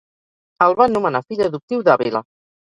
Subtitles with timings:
[0.65, 2.25] El van nomenar fill adoptiu d'Àvila.